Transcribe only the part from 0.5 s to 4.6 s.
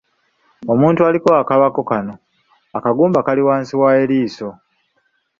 Omuntu aliko akabakko kano akagumba akali wansi w'eriiso.